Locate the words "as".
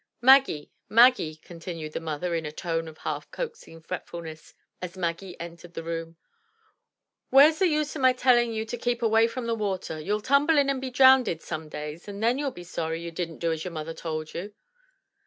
4.81-4.97, 13.51-13.63